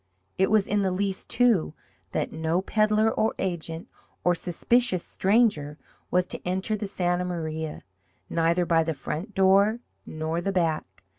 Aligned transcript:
It 0.39 0.49
was 0.49 0.65
in 0.65 0.81
the 0.81 0.89
Lease, 0.89 1.25
too, 1.25 1.75
that 2.11 2.31
no 2.33 2.63
peddler 2.63 3.11
or 3.11 3.35
agent, 3.37 3.87
or 4.23 4.33
suspicious 4.33 5.05
stranger 5.05 5.77
was 6.09 6.25
to 6.25 6.41
enter 6.43 6.75
the 6.75 6.87
Santa 6.87 7.23
Maria, 7.23 7.83
neither 8.27 8.65
by 8.65 8.81
the 8.83 8.95
front 8.95 9.35
door 9.35 9.77
nor 10.07 10.41
the 10.41 10.51
back. 10.51 11.03